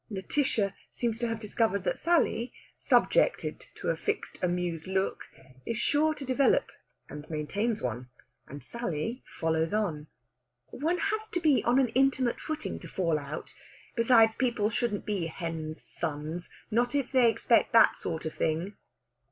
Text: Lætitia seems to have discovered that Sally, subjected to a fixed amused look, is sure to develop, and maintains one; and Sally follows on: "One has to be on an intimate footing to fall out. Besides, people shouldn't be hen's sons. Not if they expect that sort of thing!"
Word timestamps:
Lætitia 0.11 0.73
seems 0.89 1.19
to 1.19 1.27
have 1.27 1.39
discovered 1.39 1.83
that 1.83 1.99
Sally, 1.99 2.51
subjected 2.75 3.67
to 3.75 3.89
a 3.91 3.95
fixed 3.95 4.41
amused 4.43 4.87
look, 4.87 5.25
is 5.63 5.77
sure 5.77 6.15
to 6.15 6.25
develop, 6.25 6.71
and 7.07 7.29
maintains 7.29 7.83
one; 7.83 8.09
and 8.47 8.63
Sally 8.63 9.21
follows 9.27 9.73
on: 9.75 10.07
"One 10.71 10.97
has 10.97 11.27
to 11.27 11.39
be 11.39 11.63
on 11.65 11.77
an 11.77 11.89
intimate 11.89 12.39
footing 12.39 12.79
to 12.79 12.87
fall 12.87 13.19
out. 13.19 13.53
Besides, 13.95 14.33
people 14.35 14.71
shouldn't 14.71 15.05
be 15.05 15.27
hen's 15.27 15.83
sons. 15.83 16.49
Not 16.71 16.95
if 16.95 17.11
they 17.11 17.29
expect 17.29 17.71
that 17.73 17.95
sort 17.95 18.25
of 18.25 18.33
thing!" 18.33 18.77